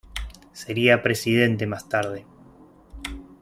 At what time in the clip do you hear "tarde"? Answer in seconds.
1.87-2.25